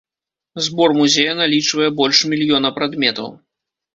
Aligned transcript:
Збор 0.67 0.93
музея 0.99 1.33
налічвае 1.41 1.89
больш 1.99 2.23
мільёна 2.31 2.73
прадметаў. 2.79 3.29